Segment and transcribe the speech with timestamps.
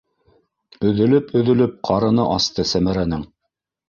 [0.91, 3.23] Өҙөлөп- өҙөлөп ҡарыны асты Сәмәрәнең.